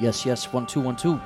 Yes, 0.00 0.24
yes, 0.24 0.50
one, 0.50 0.64
two, 0.64 0.80
one, 0.80 0.96
two. 0.96 1.20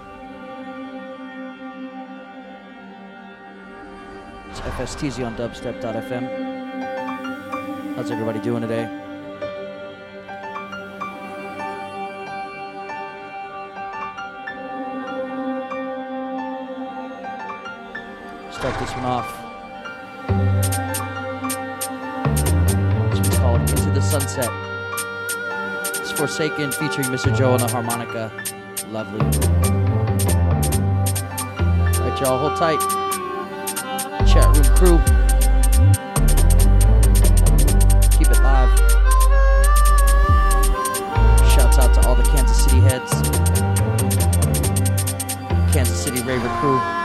It's 4.51 4.59
FSTZ 4.59 5.25
on 5.25 5.37
dubstep.fm. 5.37 6.25
How's 7.95 8.11
everybody 8.11 8.41
doing 8.41 8.63
today? 8.63 8.87
Start 18.51 18.81
this 18.81 18.91
one 18.97 19.05
off. 19.05 19.29
This 23.11 23.21
one's 23.21 23.37
called 23.37 23.61
Into 23.71 23.91
the 23.93 24.03
Sunset. 24.03 24.51
It's 26.01 26.11
Forsaken 26.11 26.73
featuring 26.73 27.07
Mr. 27.07 27.33
Joe 27.37 27.53
on 27.53 27.61
the 27.61 27.69
harmonica. 27.69 28.33
Lovely. 28.95 29.19
Alright, 31.99 32.21
y'all, 32.21 32.39
hold 32.39 32.57
tight. 32.57 32.79
Chat 34.25 34.47
room 34.55 34.69
crew. 34.77 34.99
Keep 38.17 38.31
it 38.31 38.41
live. 38.41 38.71
Shouts 41.51 41.79
out 41.79 41.93
to 41.95 42.07
all 42.07 42.15
the 42.15 42.23
Kansas 42.23 42.65
City 42.65 42.79
heads. 42.83 43.11
Kansas 45.73 46.01
City 46.01 46.23
Raver 46.23 46.49
crew. 46.61 47.04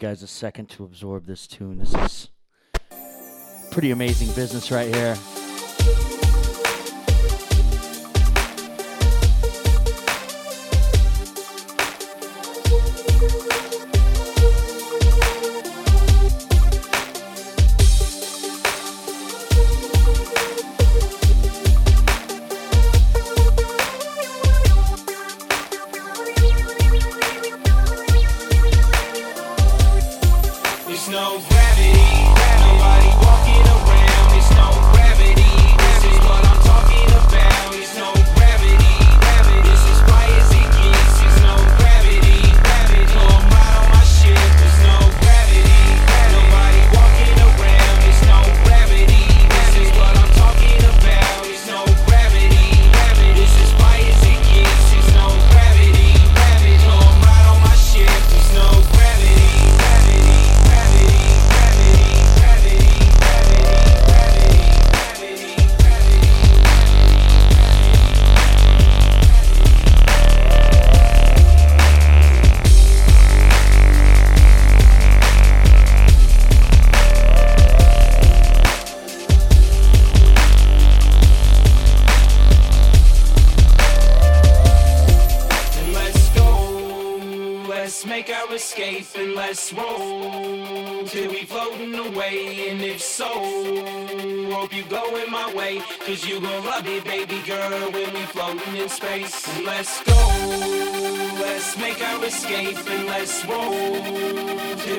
guys 0.00 0.22
a 0.22 0.26
second 0.26 0.70
to 0.70 0.82
absorb 0.82 1.26
this 1.26 1.46
tune. 1.46 1.76
This 1.78 1.94
is 1.94 2.30
pretty 3.70 3.90
amazing 3.90 4.28
business 4.34 4.70
right 4.70 4.92
here. 4.94 5.14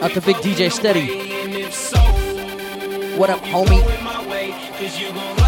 Out 0.02 0.14
the 0.14 0.22
big 0.26 0.38
DJ 0.38 0.72
Steady. 0.72 1.08
What 3.18 3.30
up, 3.30 3.42
homie? 3.42 5.41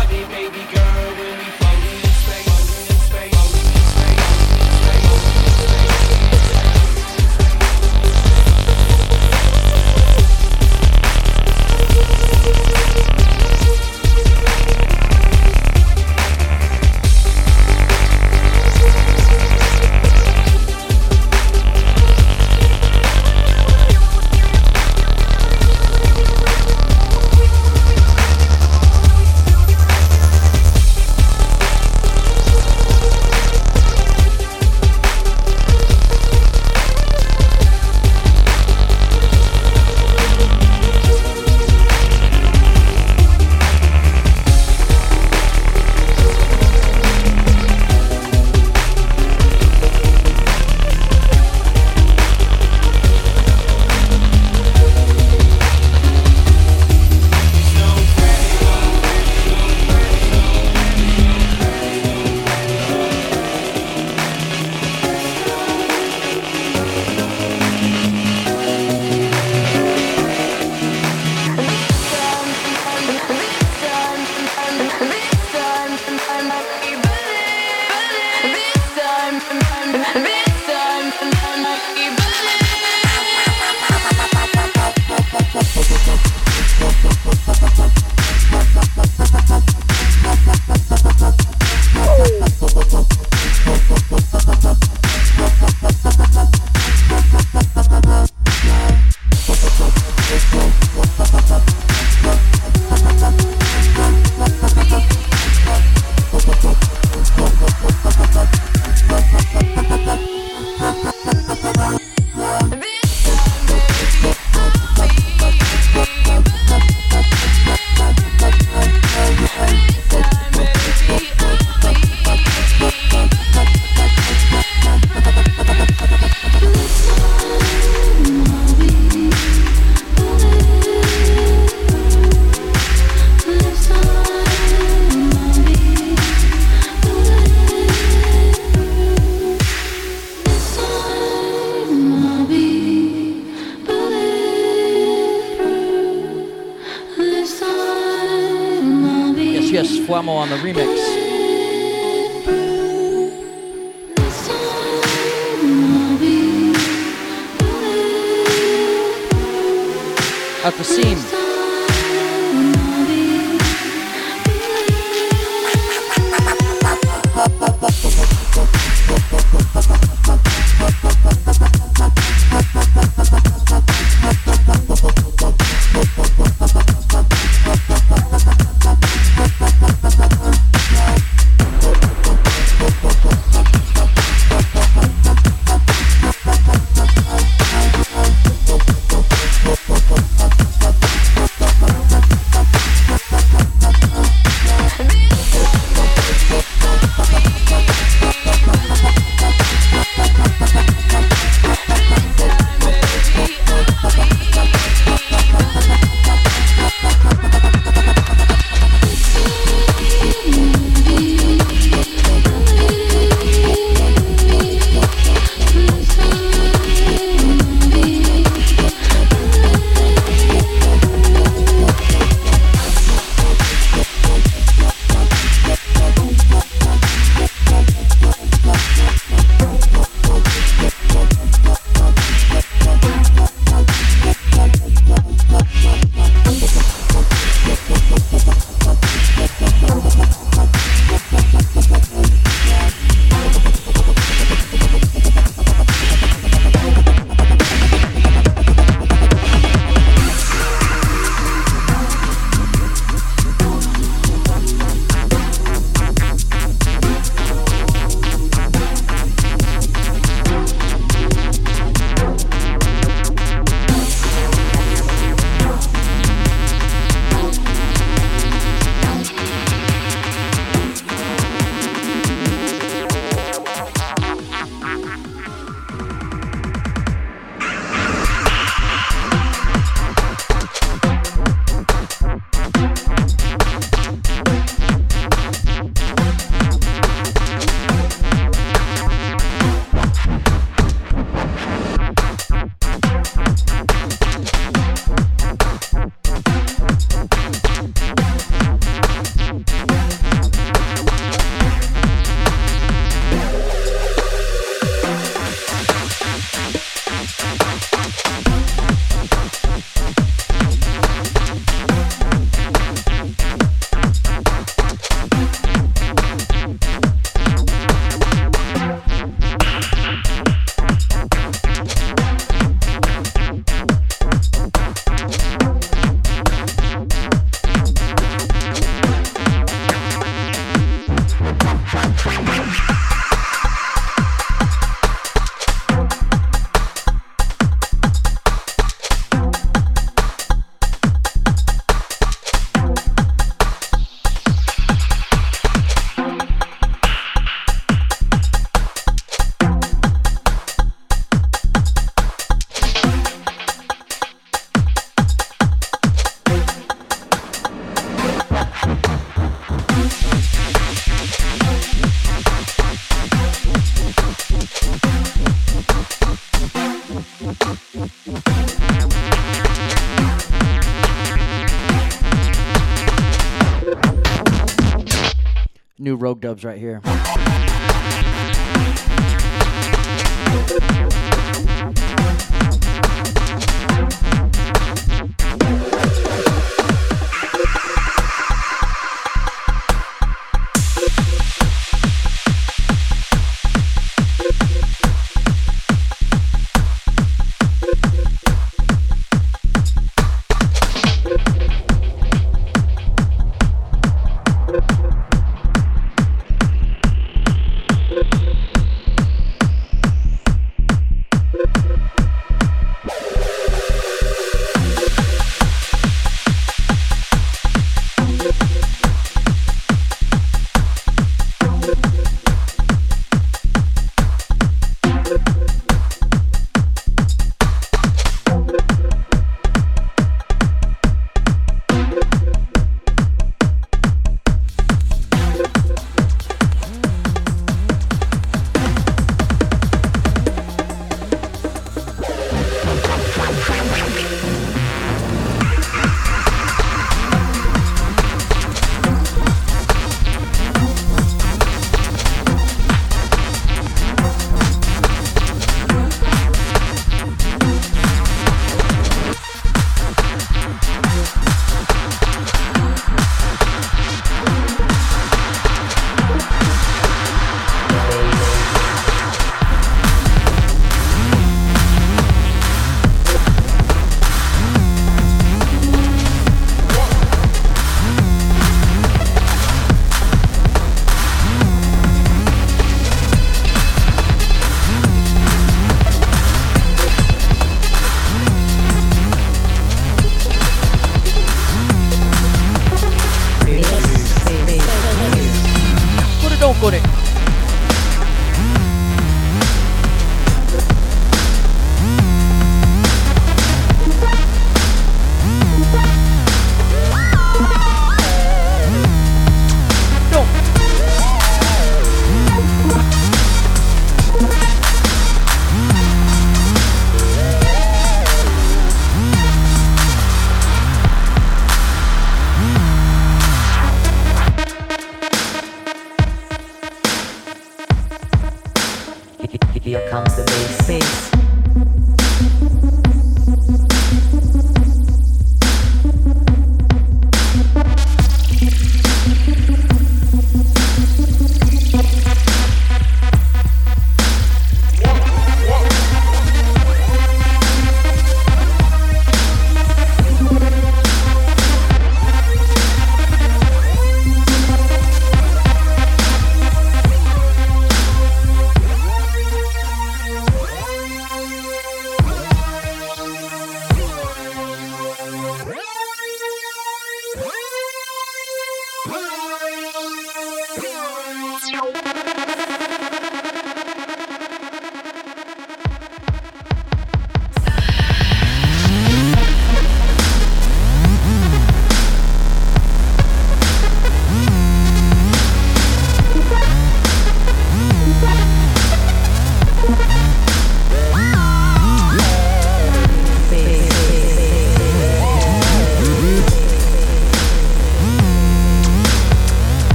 Dubs 376.54 376.64
right 376.64 376.78
here. 376.78 377.02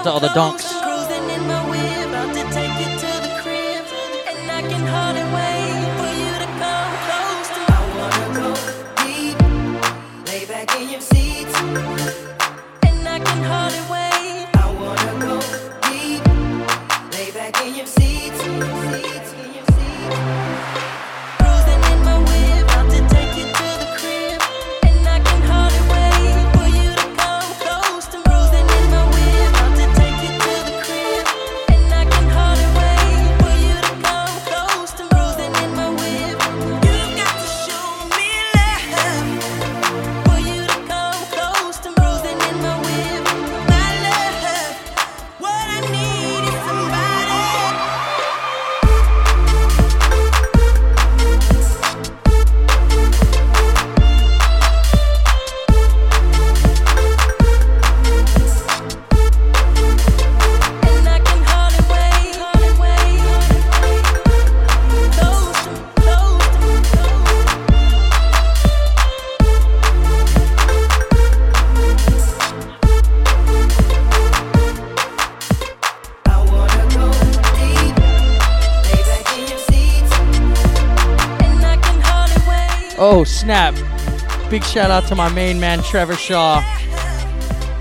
out 0.00 0.04
to 0.04 0.10
all 0.12 0.20
the 0.20 0.28
donks. 0.28 0.59
Shout 84.70 84.92
out 84.92 85.08
to 85.08 85.16
my 85.16 85.28
main 85.28 85.58
man, 85.58 85.82
Trevor 85.82 86.14
Shaw. 86.14 86.60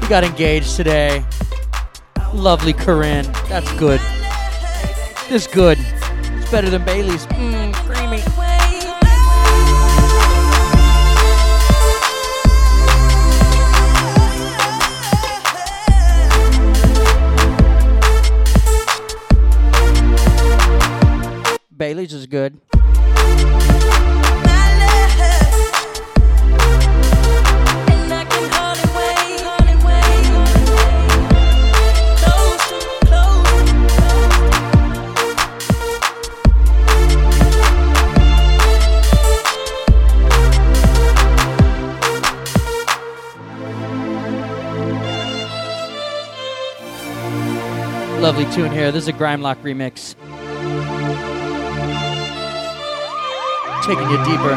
He 0.01 0.07
got 0.07 0.23
engaged 0.23 0.75
today. 0.75 1.23
Lovely 2.33 2.73
Corinne. 2.73 3.31
That's 3.47 3.71
good. 3.73 4.01
This 5.29 5.45
good. 5.45 5.77
It's 5.79 6.49
better 6.49 6.71
than 6.71 6.83
Bailey's. 6.83 7.27
Mmm, 7.27 7.75
creamy. 7.75 8.23
Bailey's 21.77 22.13
is 22.13 22.25
good. 22.25 22.59
lovely 48.39 48.55
tune 48.55 48.71
here. 48.71 48.91
This 48.91 49.03
is 49.03 49.07
a 49.09 49.13
Grimelock 49.13 49.57
remix. 49.63 50.15
Taking 53.83 54.09
you 54.09 54.17
deeper. 54.23 54.55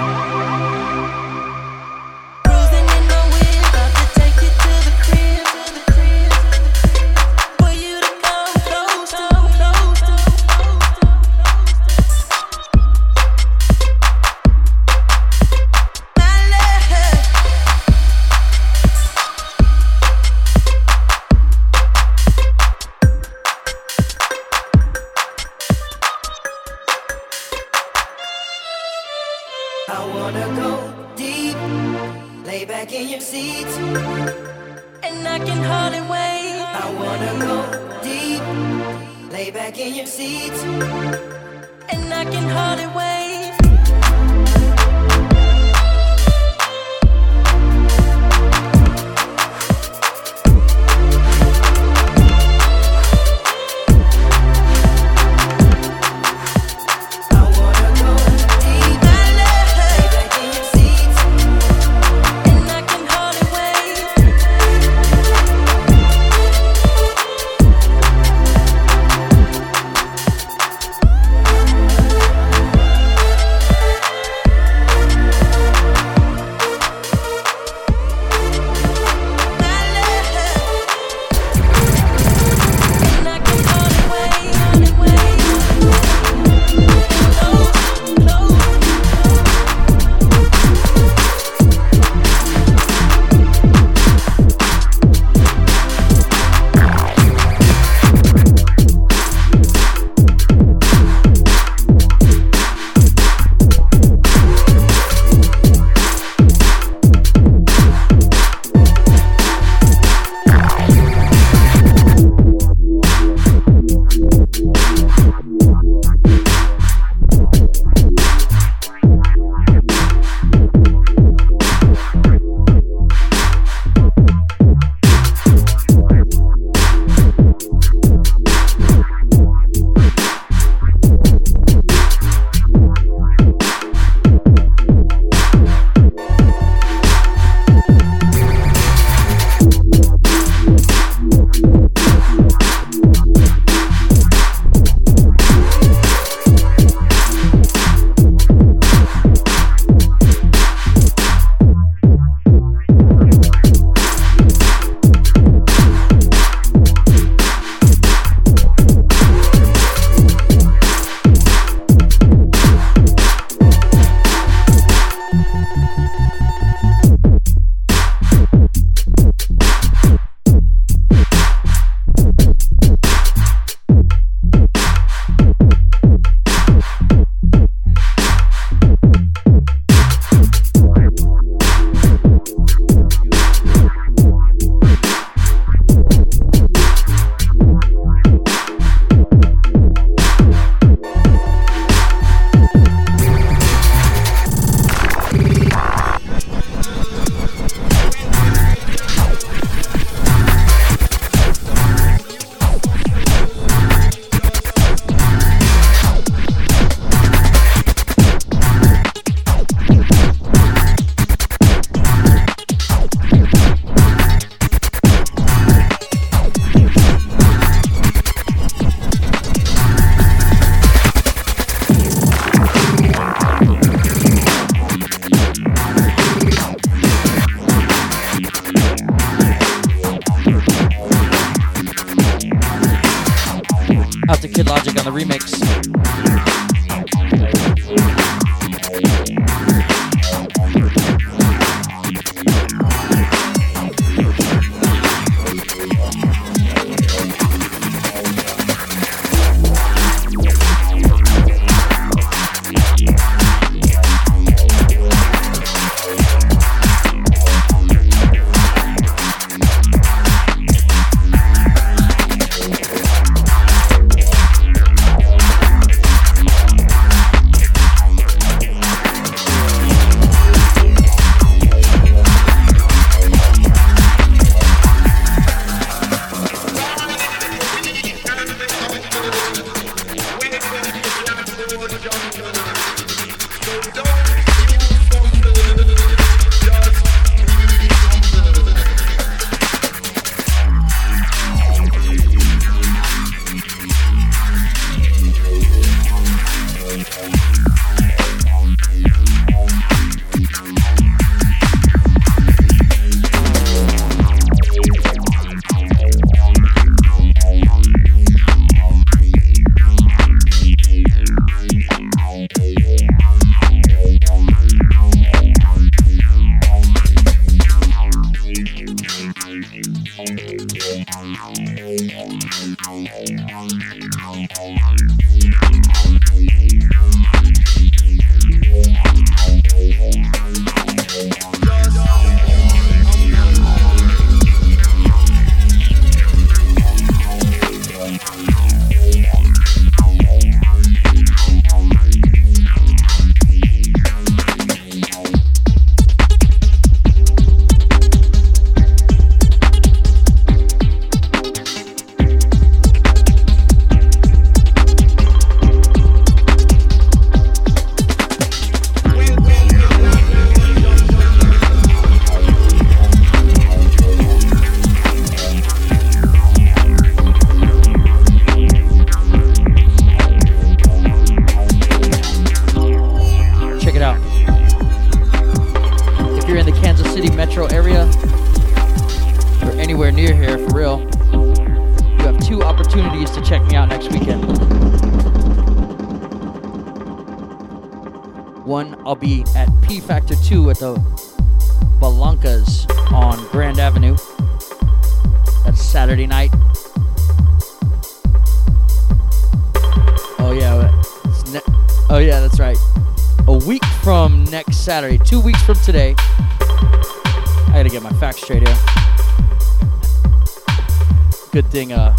Good 411.53 411.67
thing 411.67 411.93
uh, 411.93 412.17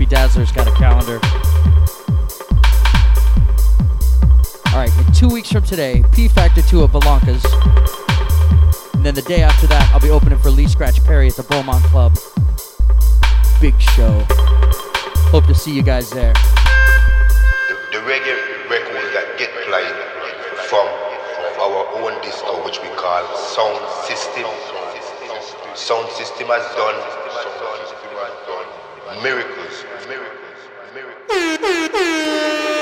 Bedazzler's 0.00 0.50
got 0.50 0.66
a 0.66 0.72
calendar. 0.72 1.20
All 4.72 4.80
right, 4.80 4.90
in 5.06 5.12
two 5.12 5.28
weeks 5.28 5.52
from 5.52 5.64
today, 5.64 6.02
P 6.14 6.28
Factor 6.28 6.62
2 6.62 6.84
at 6.84 6.90
Belanca's. 6.90 7.44
And 8.94 9.04
then 9.04 9.14
the 9.14 9.20
day 9.20 9.42
after 9.42 9.66
that, 9.66 9.90
I'll 9.92 10.00
be 10.00 10.08
opening 10.08 10.38
for 10.38 10.48
Lee 10.48 10.66
Scratch 10.66 11.04
Perry 11.04 11.28
at 11.28 11.36
the 11.36 11.42
Beaumont 11.42 11.84
Club. 11.84 12.16
Big 13.60 13.78
show. 13.78 14.24
Hope 15.28 15.44
to 15.44 15.54
see 15.54 15.74
you 15.74 15.82
guys 15.82 16.08
there. 16.08 16.32
the, 16.32 17.76
the 17.92 17.98
reggae 18.08 18.70
records 18.70 19.12
that 19.12 19.36
get 19.36 19.52
played 19.68 19.92
from 20.72 20.88
our 21.60 21.84
own 22.00 22.18
disco, 22.22 22.64
which 22.64 22.80
we 22.80 22.88
call 22.96 23.28
Sound 23.36 23.76
System. 24.08 24.48
Sound 25.74 26.08
System 26.12 26.48
has 26.48 26.64
done 26.76 27.23
miracles. 29.22 29.84
Miracles. 30.08 30.60
Miracles. 30.94 32.73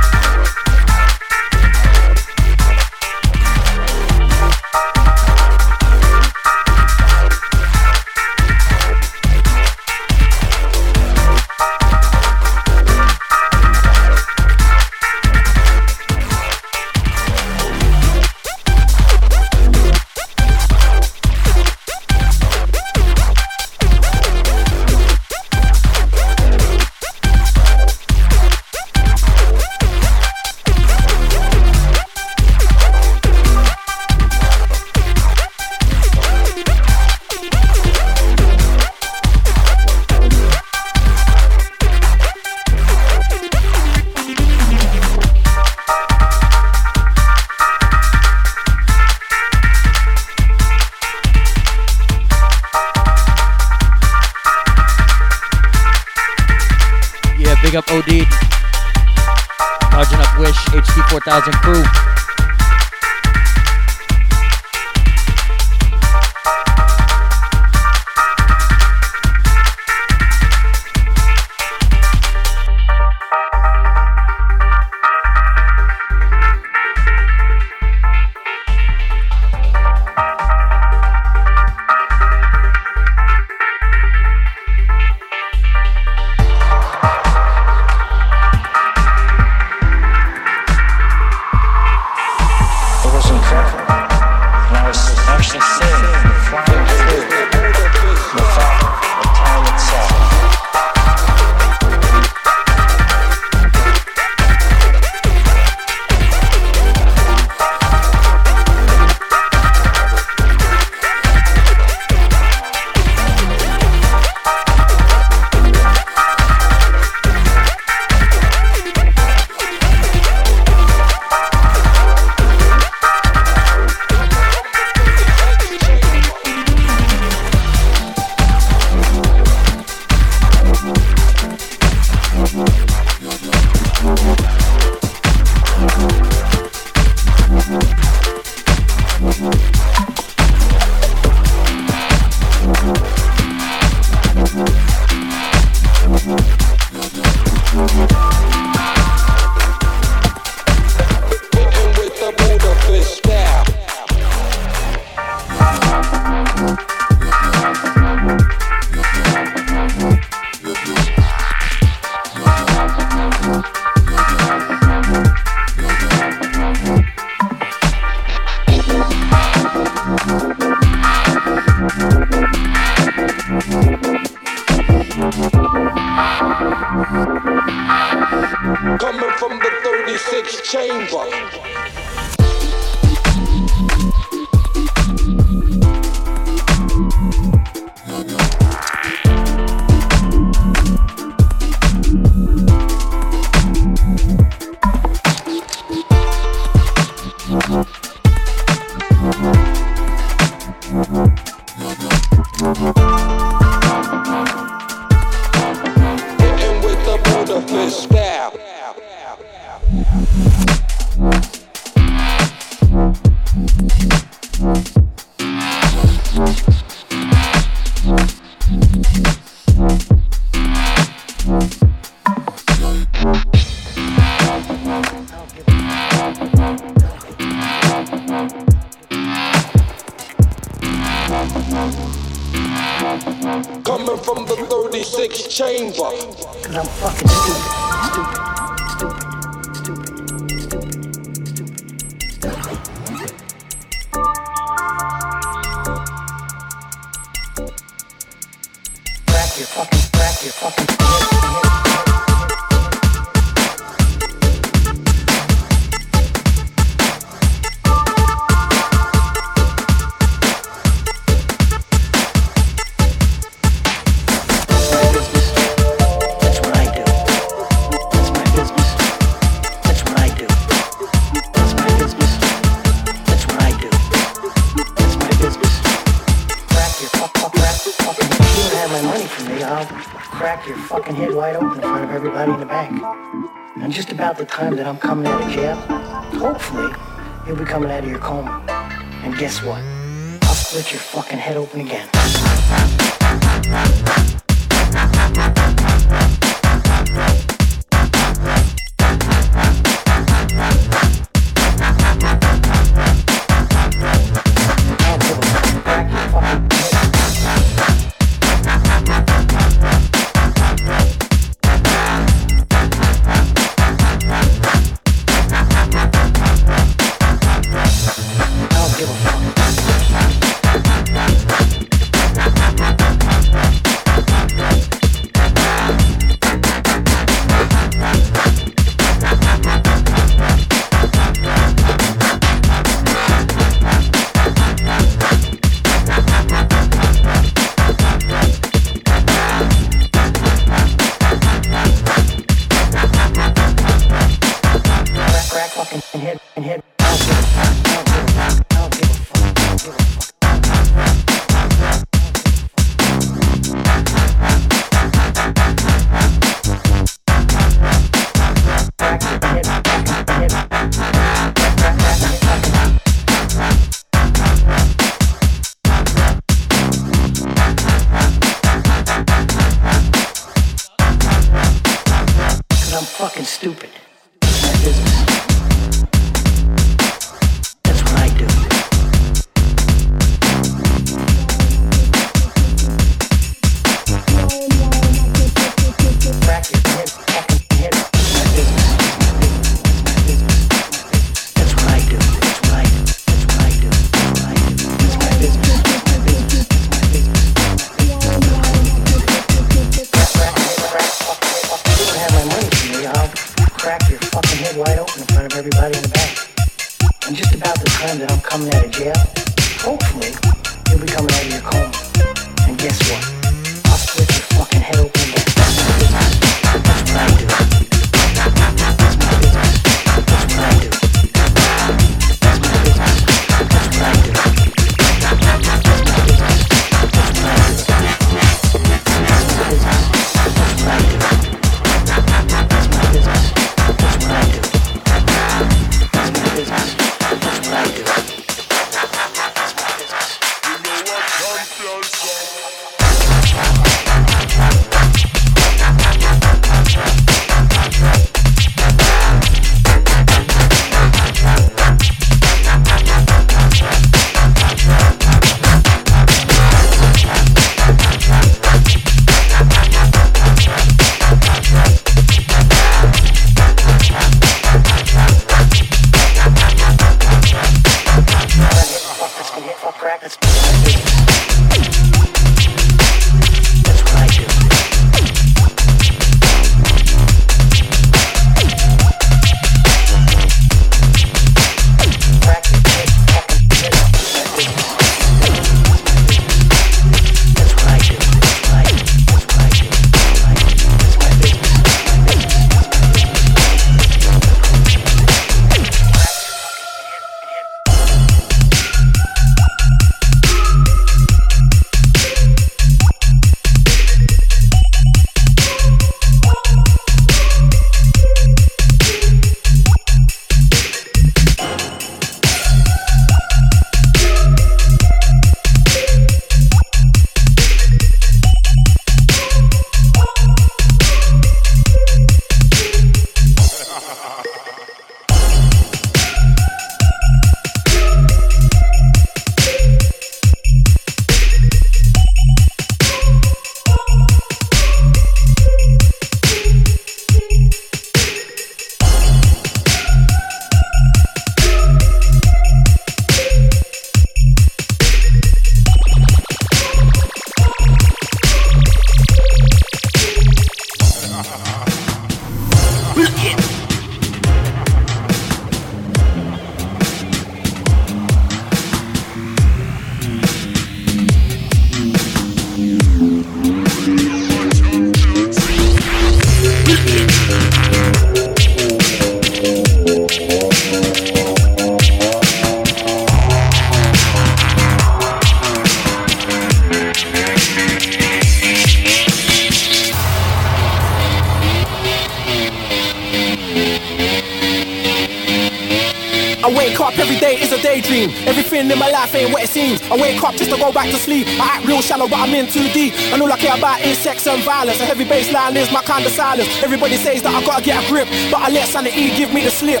kind 596.16 596.26
of 596.26 596.32
silence. 596.32 596.82
Everybody 596.82 597.16
says 597.16 597.42
that 597.42 597.54
I 597.54 597.60
gotta 597.66 597.84
get 597.84 598.02
a 598.02 598.08
grip, 598.08 598.26
but 598.50 598.62
I 598.62 598.70
let 598.70 598.88
sanity 598.88 599.36
give 599.36 599.52
me 599.52 599.64
the 599.64 599.70
slip. 599.70 600.00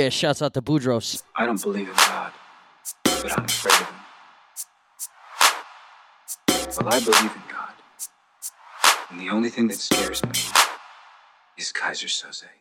Yeah, 0.00 0.08
shouts 0.08 0.40
out 0.40 0.54
to 0.54 0.62
Boudros. 0.62 1.22
I 1.36 1.44
don't 1.44 1.60
believe 1.60 1.86
in 1.86 1.94
God, 1.94 2.32
but 3.04 3.38
I'm 3.38 3.44
afraid 3.44 3.82
of 3.82 3.88
him. 3.90 3.96
Well, 6.80 6.94
I 6.94 7.00
believe 7.00 7.36
in 7.36 7.42
God, 7.52 7.74
and 9.10 9.20
the 9.20 9.28
only 9.28 9.50
thing 9.50 9.68
that 9.68 9.76
scares 9.76 10.22
me 10.24 10.30
is 11.58 11.70
Keyser 11.70 12.08
Söze. 12.08 12.59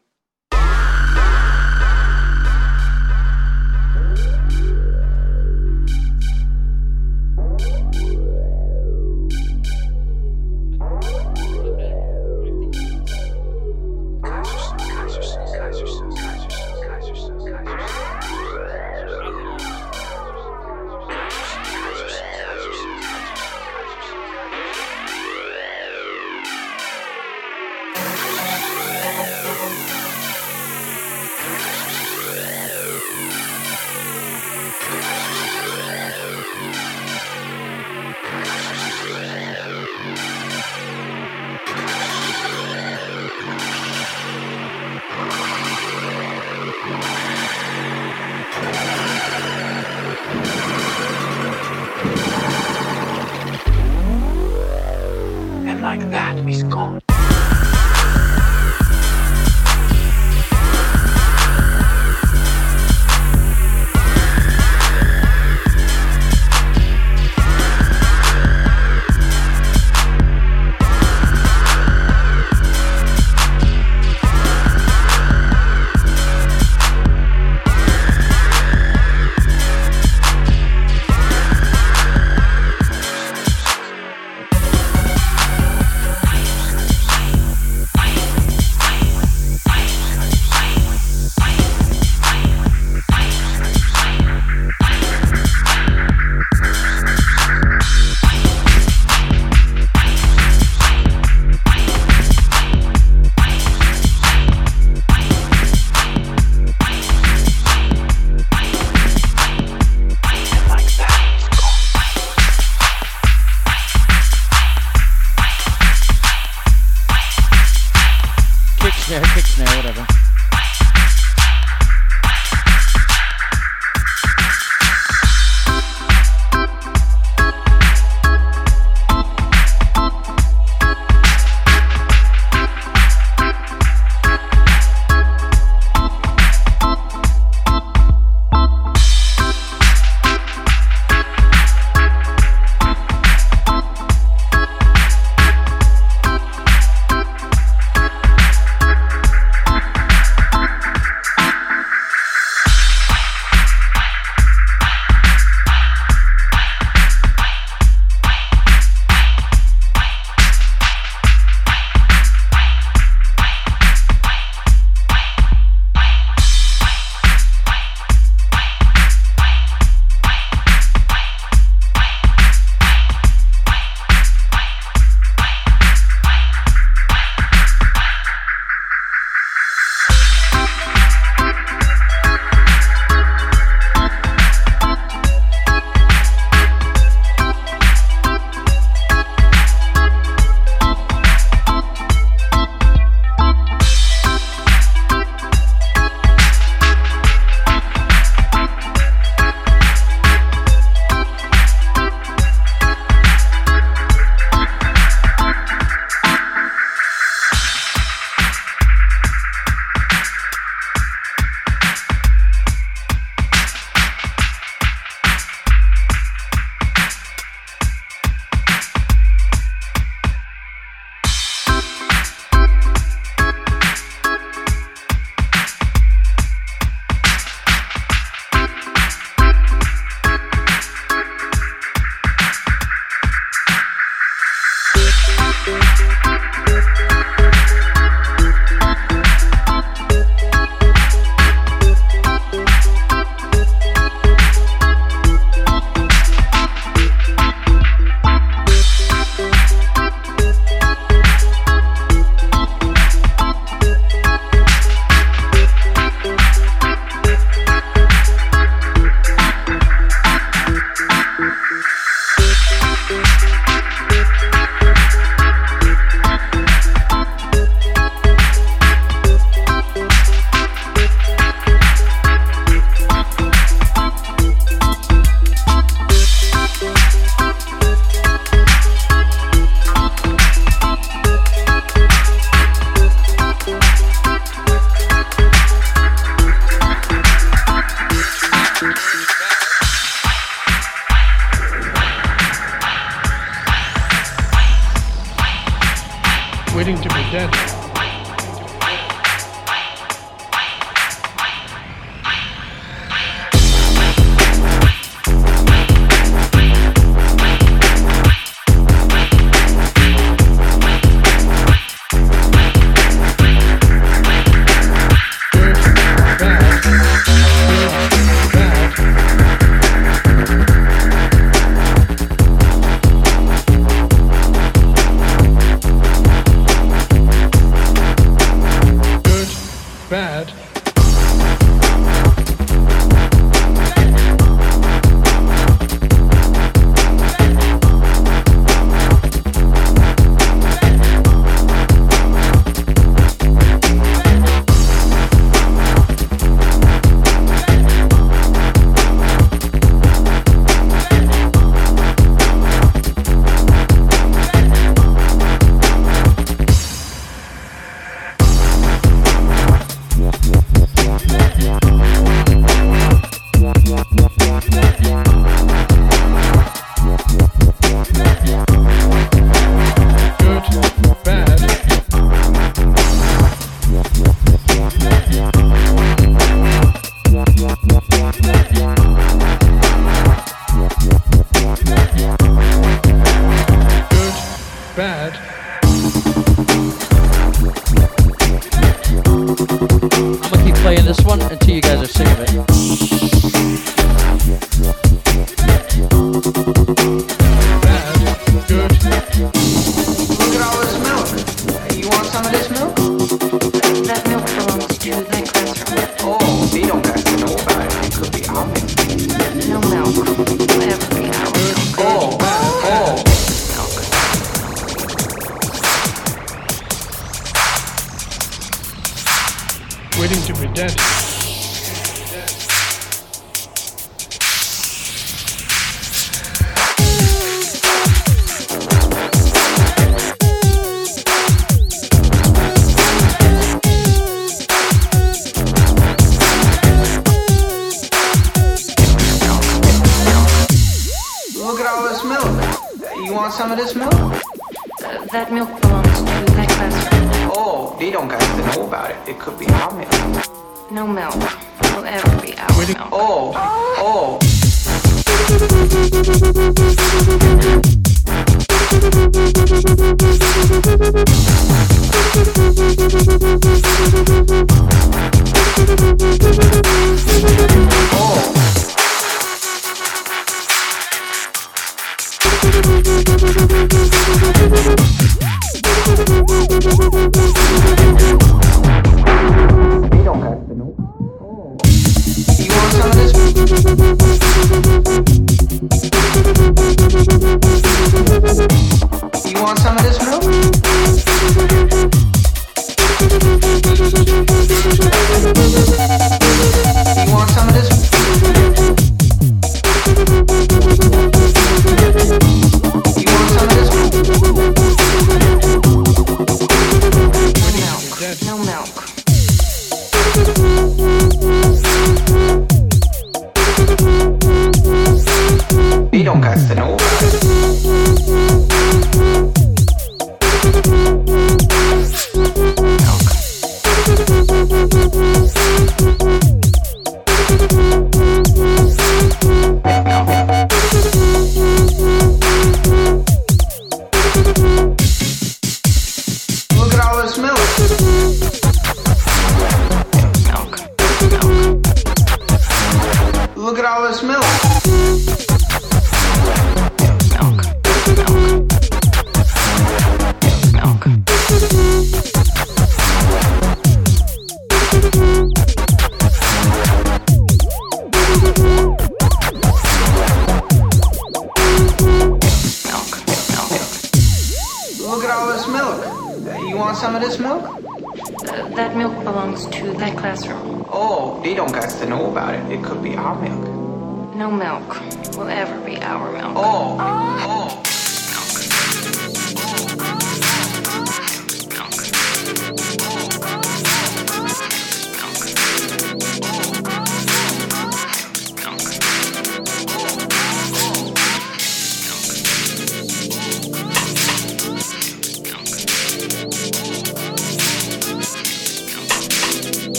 waiting 296.79 296.95
to 296.95 297.09
be 297.09 297.23
dead. 297.29 297.78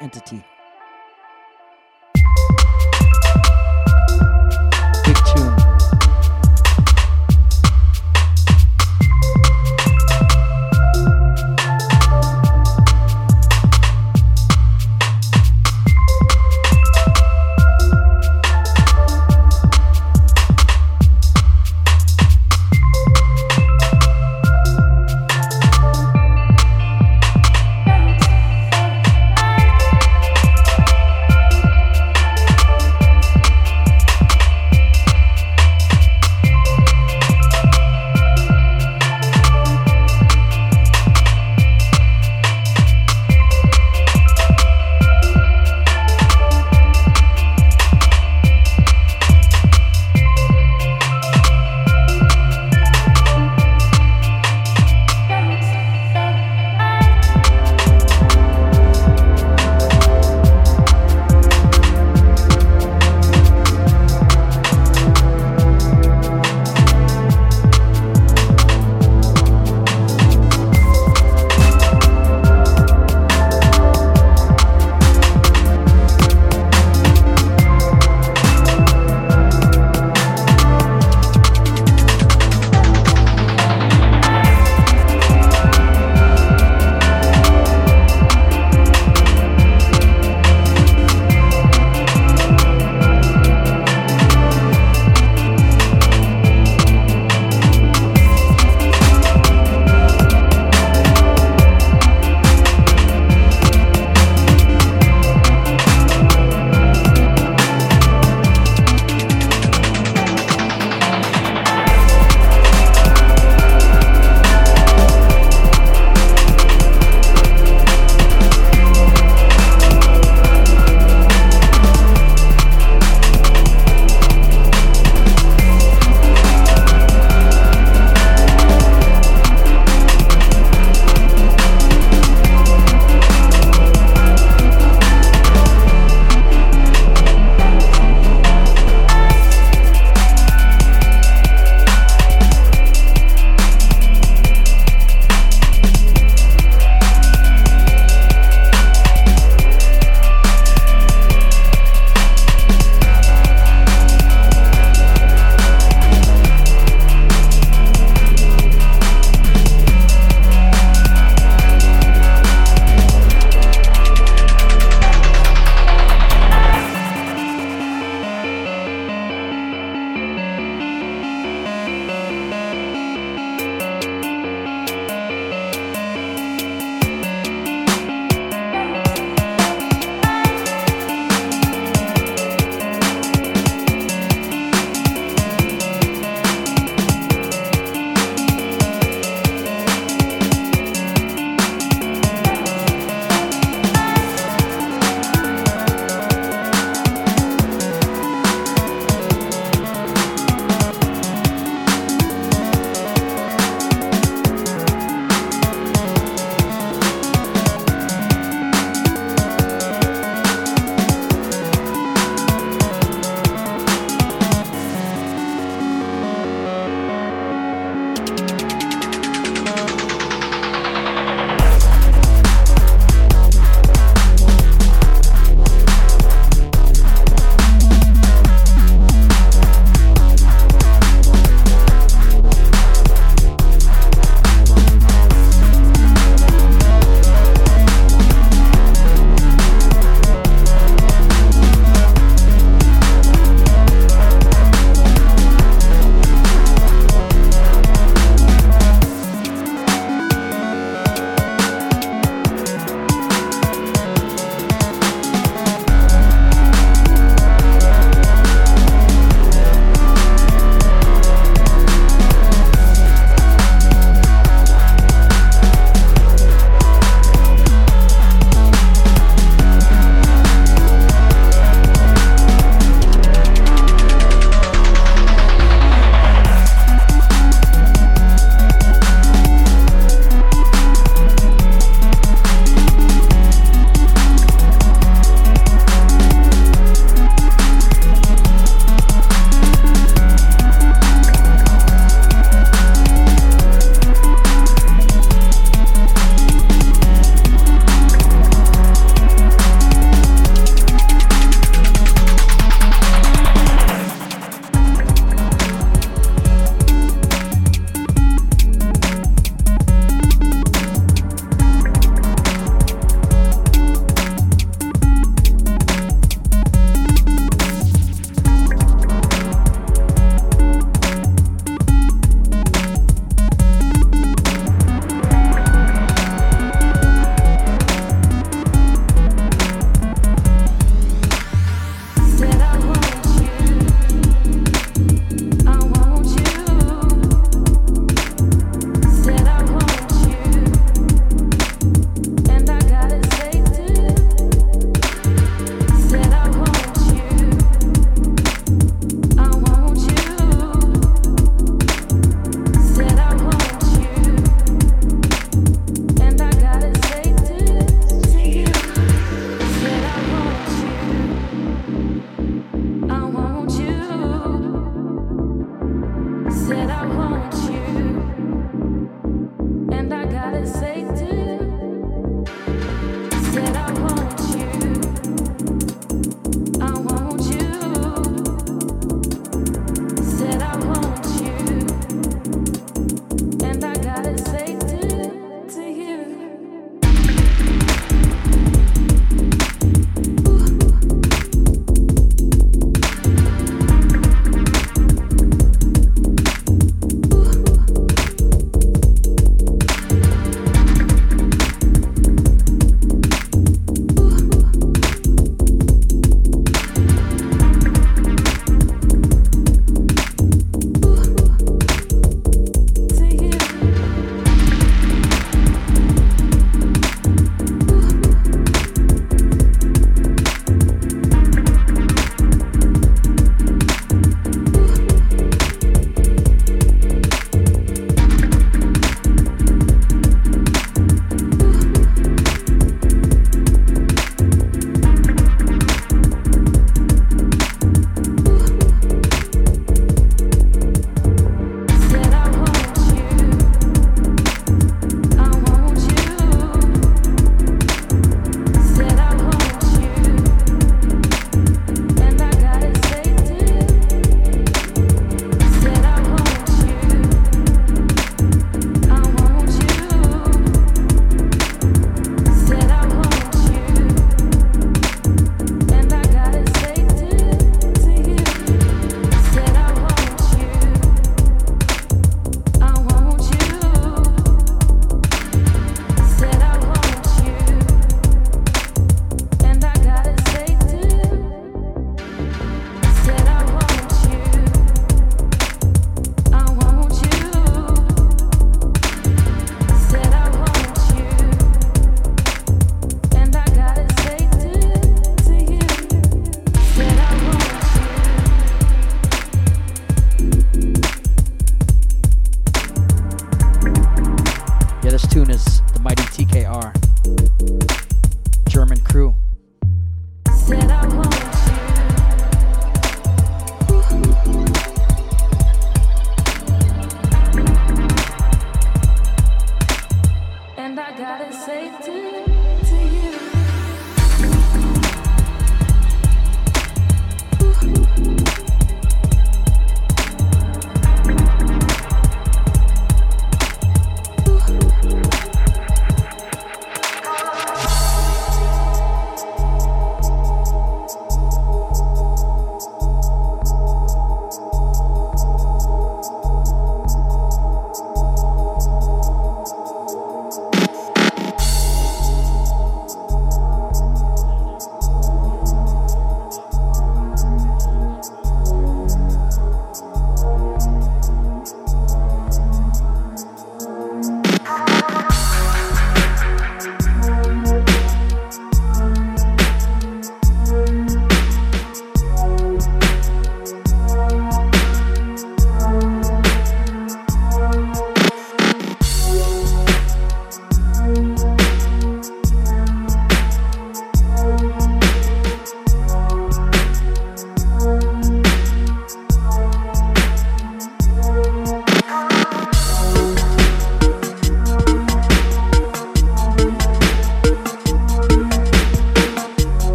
Entity. 0.00 0.55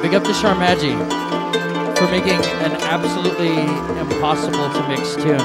Big 0.00 0.14
up 0.14 0.24
to 0.24 0.30
Sharmaji 0.30 0.96
for 1.96 2.10
making 2.10 2.40
an 2.64 2.72
absolutely 2.82 3.52
impossible 4.00 4.72
to 4.72 4.88
mix 4.88 5.14
tune. 5.14 5.38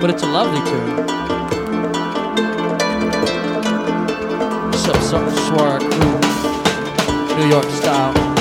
But 0.00 0.10
it's 0.10 0.22
a 0.22 0.26
lovely 0.26 0.60
tune. 0.70 1.04
Of 5.14 5.20
crew, 5.78 7.38
New 7.38 7.48
York 7.48 7.70
style. 7.70 8.33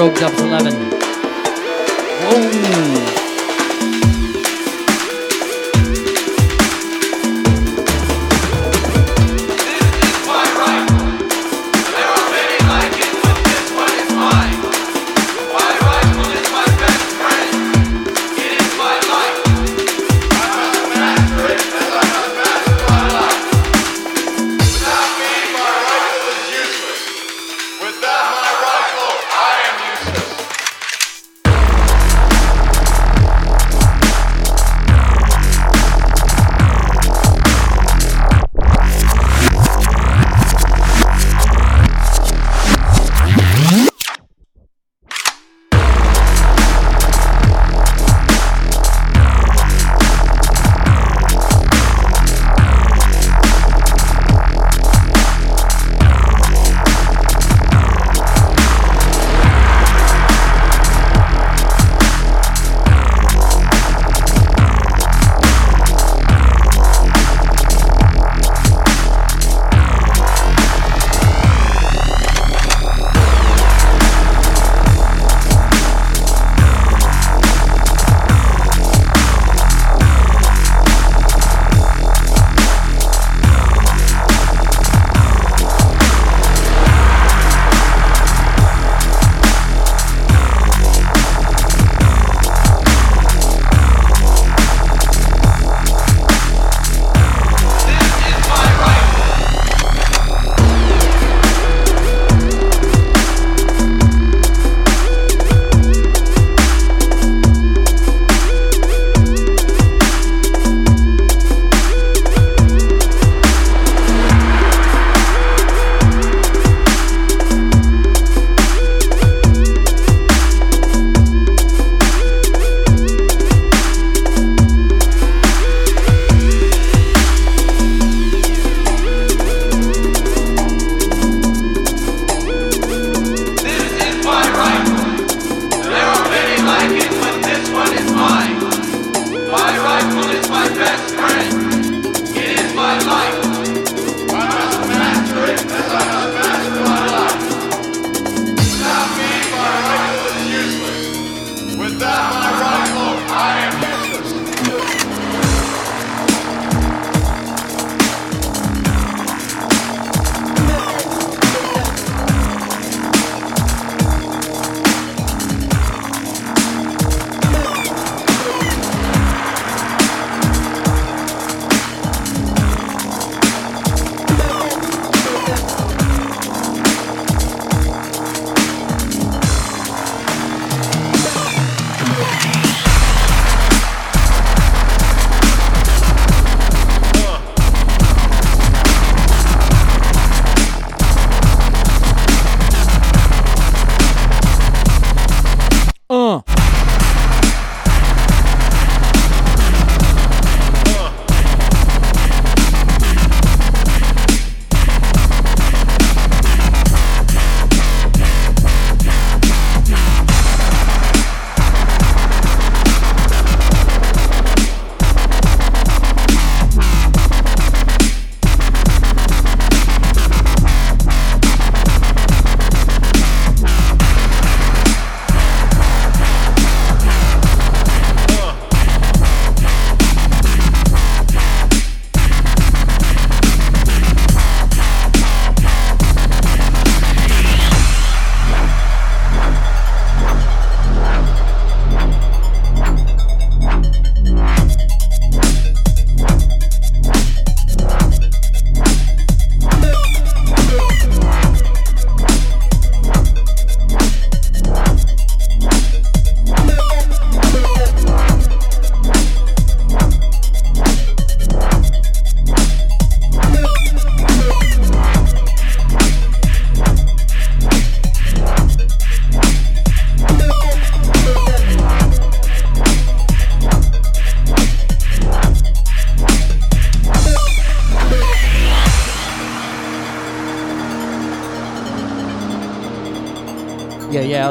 Rogue 0.00 0.18
Dubs 0.18 0.40
11. 0.40 0.72
Whoa. 2.22 3.09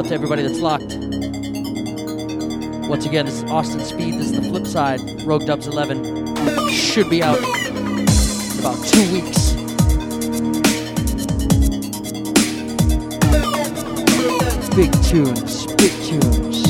Out 0.00 0.06
to 0.06 0.14
everybody 0.14 0.40
that's 0.40 0.60
locked. 0.60 0.96
Once 2.88 3.04
again, 3.04 3.26
this 3.26 3.34
is 3.34 3.44
Austin 3.50 3.80
Speed. 3.80 4.14
This 4.14 4.30
is 4.30 4.40
the 4.40 4.48
flip 4.48 4.66
side. 4.66 4.98
Rogue 5.26 5.44
Dubs 5.44 5.66
11 5.66 6.68
should 6.70 7.10
be 7.10 7.22
out 7.22 7.36
in 7.36 8.08
about 8.60 8.82
two 8.86 9.12
weeks. 9.12 9.50
Big 14.74 14.90
tunes, 15.02 15.66
big 15.74 15.92
tunes. 16.08 16.69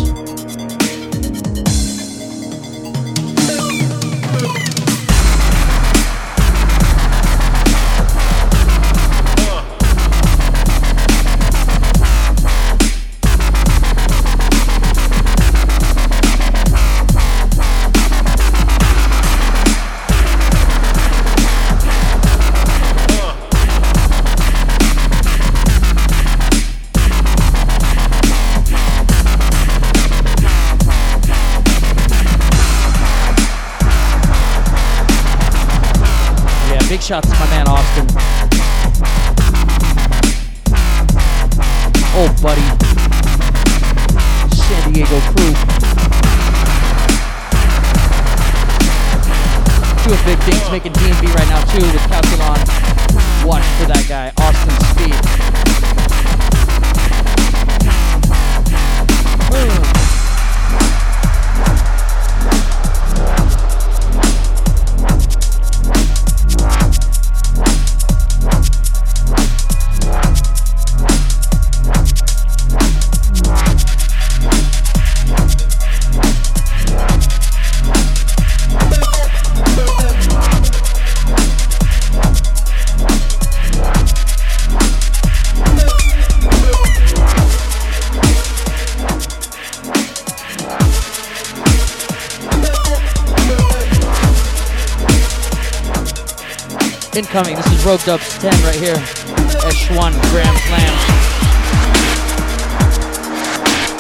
Rogue 97.91 98.05
Dubs 98.05 98.39
10 98.39 98.53
right 98.63 98.77
here. 98.77 98.95
S1 98.95 100.13
Gram 100.31 100.57
Slam. 100.69 100.95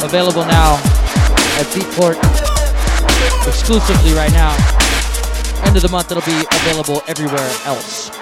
Available 0.04 0.44
now 0.44 0.74
at 1.58 1.66
Beatport 1.74 2.14
exclusively 3.48 4.12
right 4.12 4.30
now. 4.30 4.54
End 5.66 5.74
of 5.74 5.82
the 5.82 5.88
month, 5.88 6.12
it'll 6.12 6.22
be 6.22 6.46
available 6.52 7.02
everywhere 7.08 7.50
else. 7.64 8.19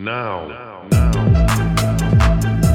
now. 0.00 0.48
now. 0.48 0.86
now. 0.90 2.69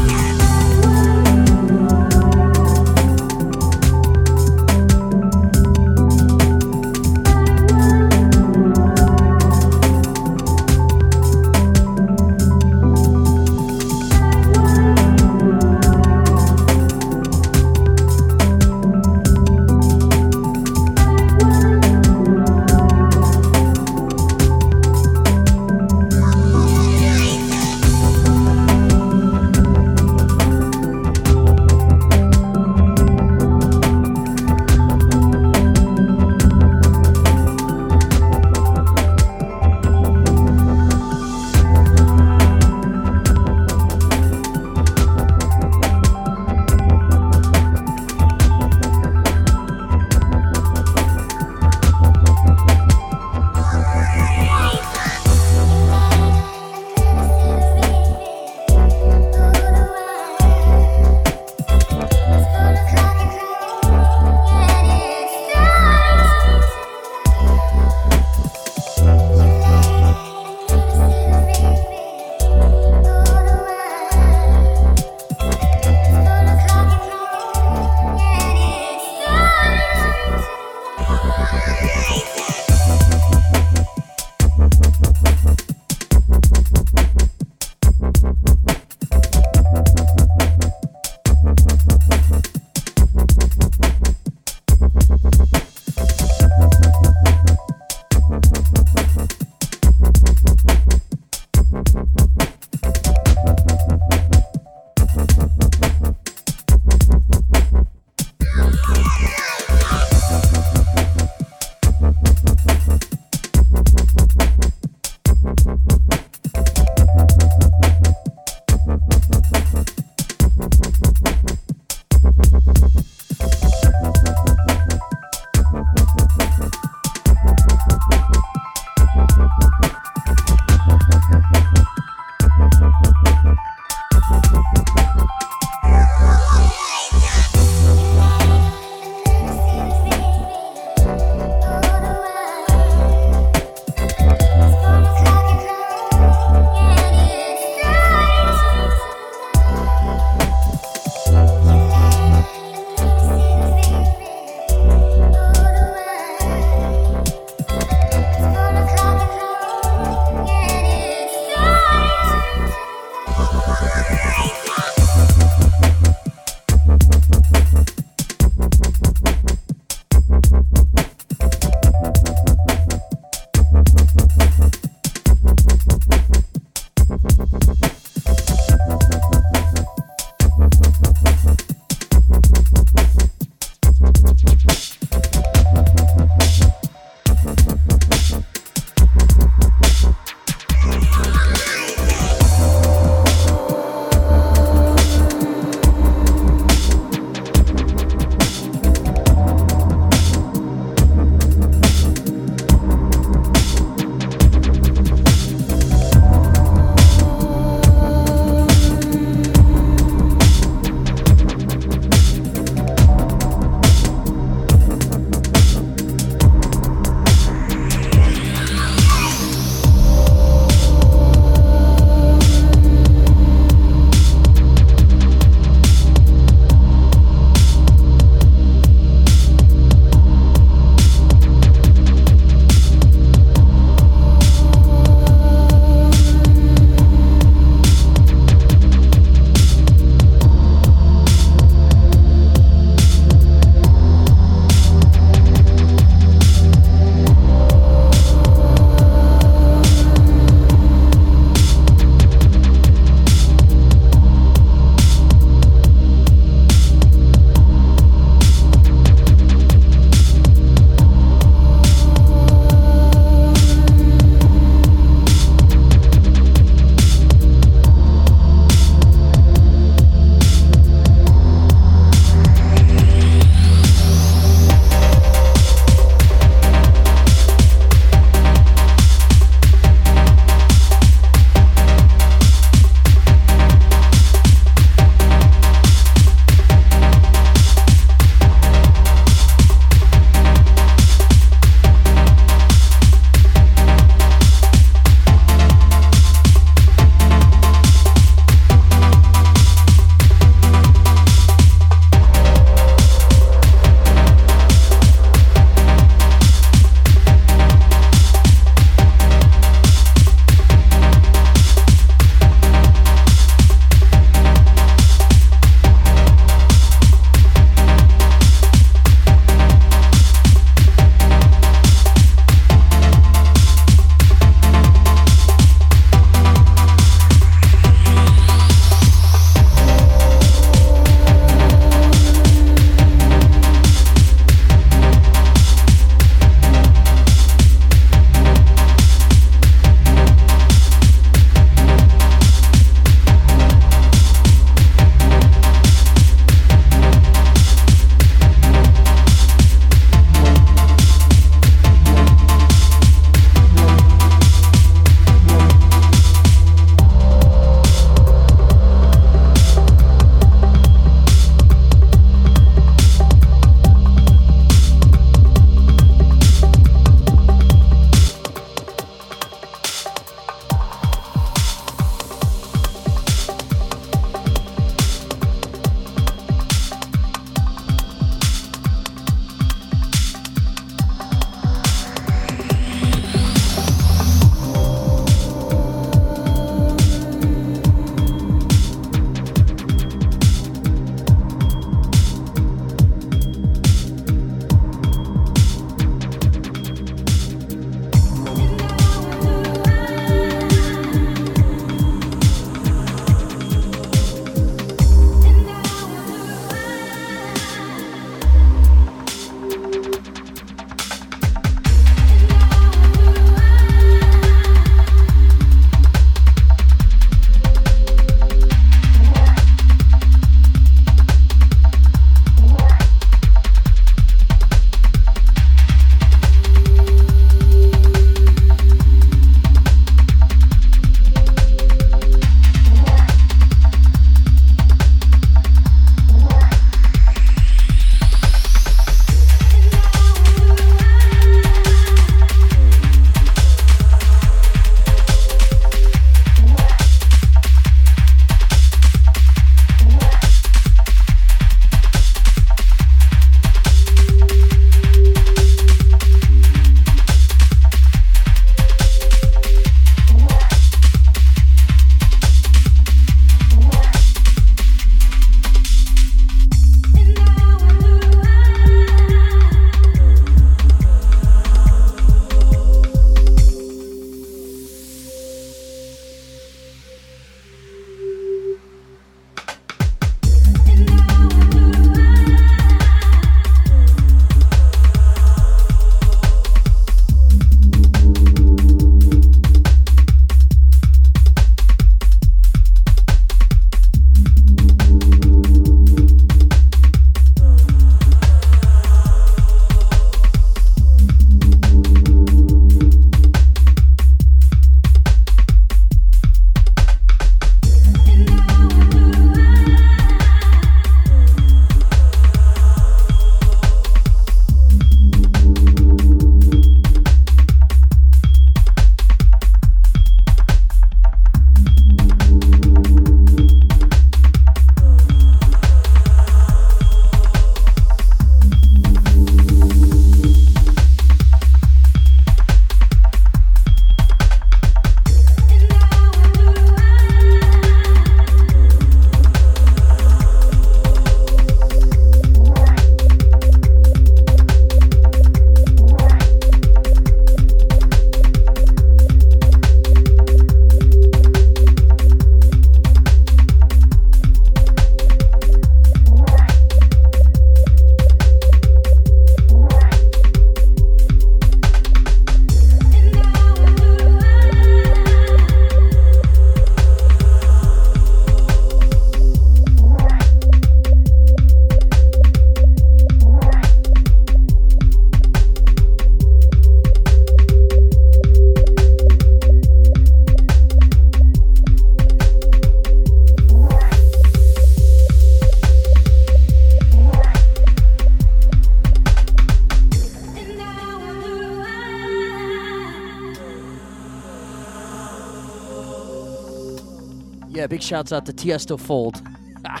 Shouts 598.06 598.32
out 598.32 598.46
to 598.46 598.52
Tiesto 598.52 598.98
Fold. 599.00 599.42
out 599.84 600.00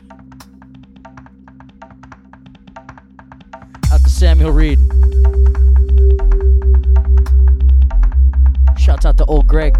to 4.04 4.08
Samuel 4.08 4.52
Reed. 4.52 4.78
Shouts 8.78 9.04
out 9.04 9.18
to 9.18 9.24
old 9.24 9.48
Greg. 9.48 9.76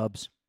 Forthcoming 0.00 0.39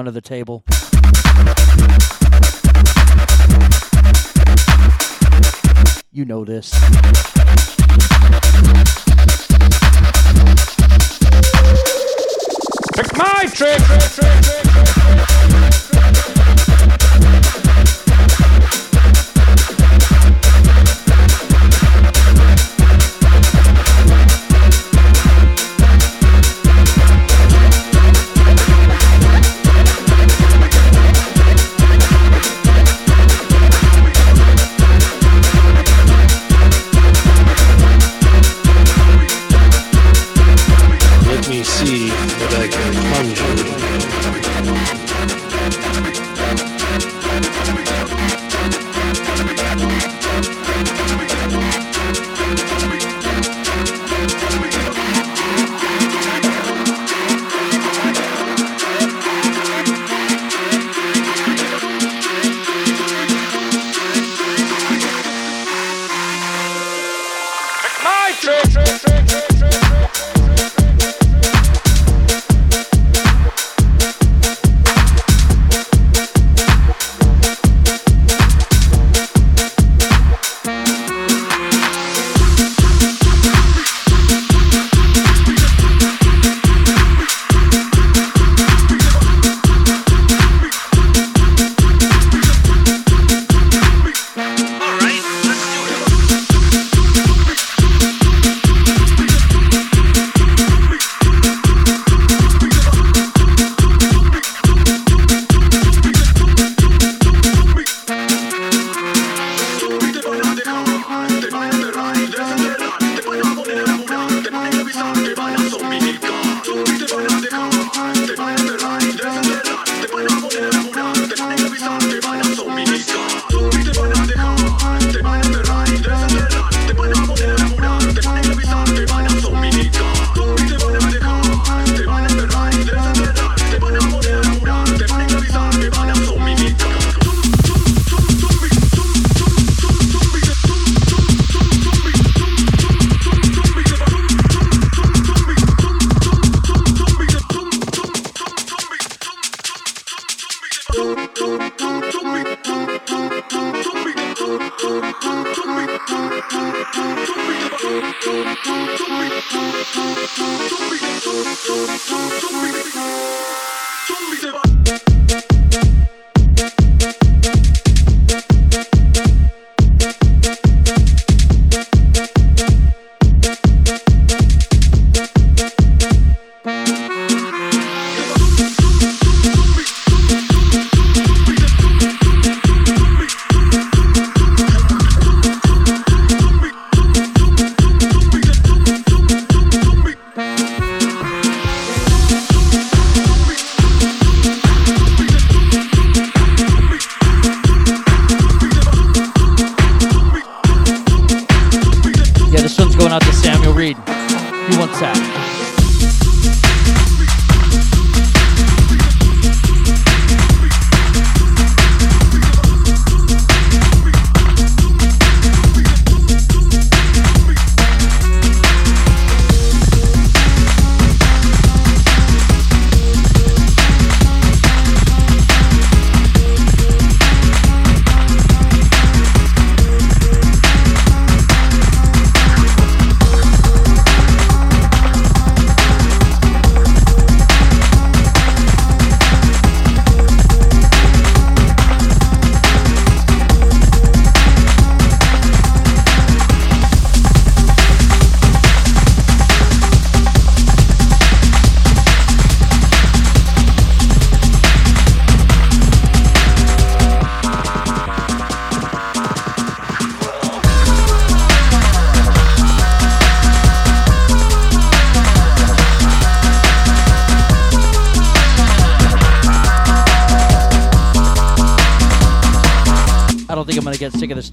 under 0.00 0.10
the 0.10 0.22
table. 0.22 0.64
You 6.10 6.24
know 6.24 6.42
this. 6.46 6.70
Take 12.94 13.16
my 13.16 13.44
trick. 13.52 13.80
Let 13.90 14.69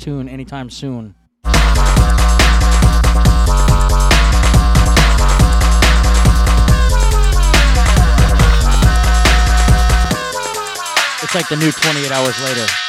tune 0.07 0.29
anytime 0.29 0.69
soon. 0.69 1.13
It's 11.21 11.35
like 11.35 11.49
the 11.49 11.57
new 11.59 11.73
28 11.73 12.09
hours 12.09 12.41
later. 12.41 12.86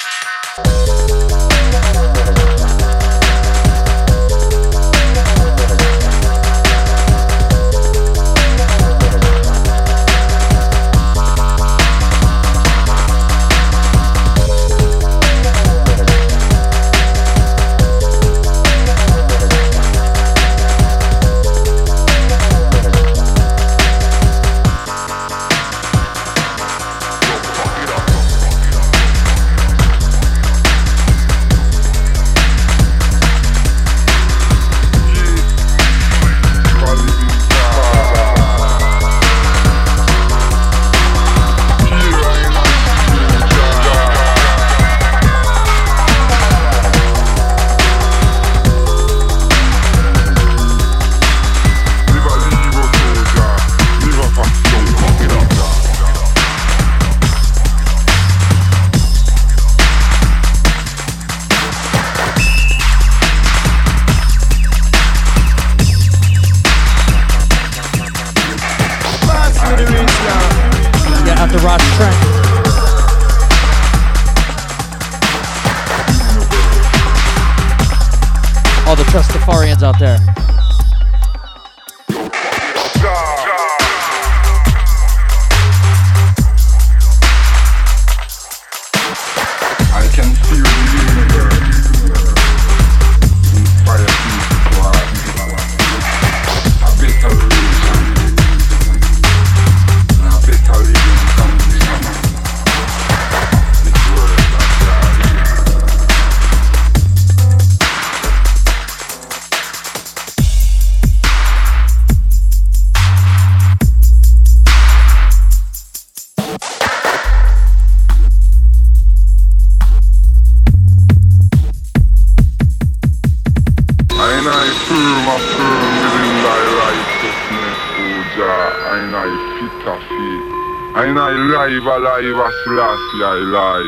Lai 133.19 133.41
Lai. 133.41 133.88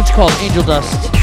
It's 0.00 0.10
called 0.10 0.32
Angel 0.40 0.62
Dust. 0.62 1.19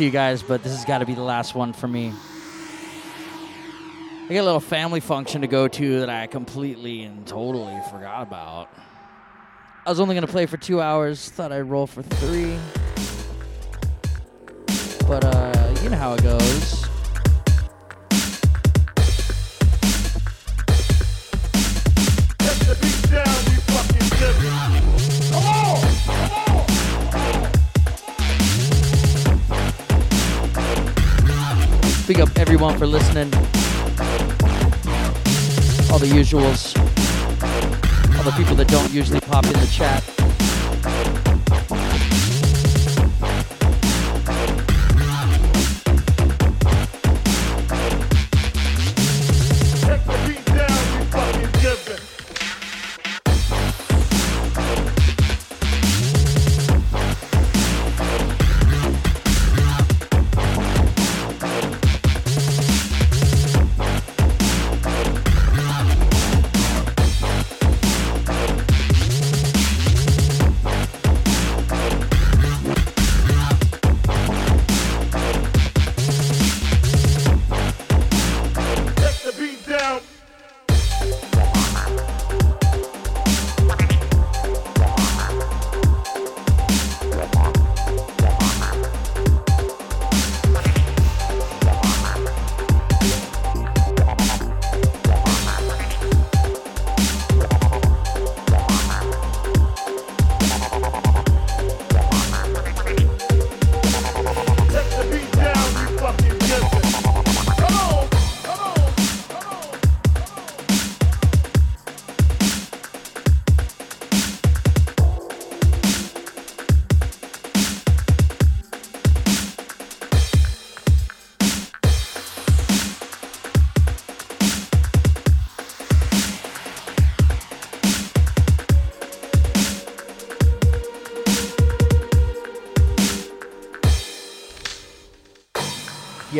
To 0.00 0.04
you 0.06 0.10
guys, 0.10 0.42
but 0.42 0.62
this 0.62 0.74
has 0.74 0.86
got 0.86 0.98
to 0.98 1.04
be 1.04 1.12
the 1.12 1.22
last 1.22 1.54
one 1.54 1.74
for 1.74 1.86
me. 1.86 2.10
I 4.30 4.32
got 4.32 4.40
a 4.40 4.42
little 4.42 4.58
family 4.58 5.00
function 5.00 5.42
to 5.42 5.46
go 5.46 5.68
to 5.68 6.00
that 6.00 6.08
I 6.08 6.26
completely 6.26 7.02
and 7.02 7.26
totally 7.26 7.78
forgot 7.90 8.22
about. 8.22 8.70
I 9.84 9.90
was 9.90 10.00
only 10.00 10.14
going 10.14 10.26
to 10.26 10.32
play 10.32 10.46
for 10.46 10.56
two 10.56 10.80
hours, 10.80 11.28
thought 11.28 11.52
I'd 11.52 11.60
roll 11.60 11.86
for 11.86 12.02
three. 12.02 12.56
But, 15.06 15.22
uh, 15.22 15.76
you 15.82 15.90
know 15.90 15.98
how 15.98 16.14
it 16.14 16.22
goes. 16.22 16.89
Everyone 32.62 32.78
for 32.78 32.86
listening. 32.86 33.32
All 35.90 35.98
the 35.98 36.04
usuals. 36.04 36.76
All 38.18 38.22
the 38.22 38.34
people 38.36 38.54
that 38.56 38.68
don't 38.68 38.92
usually 38.92 39.20
pop 39.20 39.46
in 39.46 39.54
the 39.54 39.66
chat. 39.72 40.19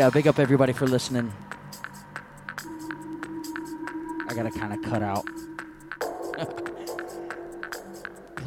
Yeah, 0.00 0.08
big 0.08 0.26
up 0.26 0.38
everybody 0.38 0.72
for 0.72 0.86
listening. 0.86 1.30
I 4.26 4.32
gotta 4.34 4.50
kind 4.50 4.72
of 4.72 4.80
cut 4.80 5.02
out. 5.02 5.26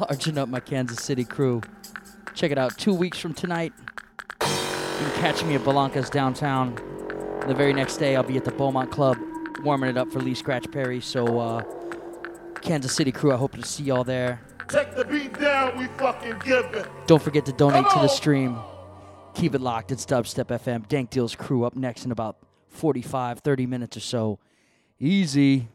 Larging 0.00 0.36
up 0.36 0.48
my 0.48 0.58
Kansas 0.58 1.00
City 1.00 1.22
crew. 1.22 1.62
Check 2.34 2.50
it 2.50 2.58
out. 2.58 2.76
Two 2.76 2.92
weeks 2.92 3.20
from 3.20 3.34
tonight, 3.34 3.72
you 4.42 4.48
can 4.48 5.12
catch 5.20 5.44
me 5.44 5.54
at 5.54 5.60
Belanca's 5.60 6.10
downtown. 6.10 6.74
The 7.46 7.54
very 7.54 7.72
next 7.72 7.98
day, 7.98 8.16
I'll 8.16 8.24
be 8.24 8.36
at 8.36 8.44
the 8.44 8.50
Beaumont 8.50 8.90
Club 8.90 9.16
warming 9.62 9.90
it 9.90 9.96
up 9.96 10.10
for 10.10 10.18
Lee 10.18 10.34
Scratch 10.34 10.68
Perry. 10.72 11.00
So, 11.00 11.38
uh, 11.38 11.62
Kansas 12.62 12.92
City 12.92 13.12
crew, 13.12 13.32
I 13.32 13.36
hope 13.36 13.52
to 13.52 13.62
see 13.62 13.84
y'all 13.84 14.02
there. 14.02 14.40
Take 14.66 14.96
the 14.96 15.04
beat 15.04 15.38
down, 15.38 15.78
we 15.78 15.86
fucking 15.98 16.40
give 16.44 16.74
it. 16.74 16.88
Don't 17.06 17.22
forget 17.22 17.46
to 17.46 17.52
donate 17.52 17.88
to 17.90 18.00
the 18.00 18.08
stream. 18.08 18.58
Keep 19.34 19.56
it 19.56 19.60
locked. 19.60 19.90
It's 19.90 20.06
Dubstep 20.06 20.46
FM. 20.46 20.88
Dank 20.88 21.10
Deals 21.10 21.34
crew 21.34 21.64
up 21.64 21.74
next 21.74 22.04
in 22.04 22.12
about 22.12 22.36
45, 22.68 23.40
30 23.40 23.66
minutes 23.66 23.96
or 23.96 24.00
so. 24.00 24.38
Easy. 25.00 25.68